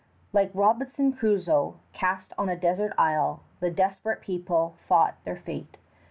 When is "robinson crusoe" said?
0.55-1.75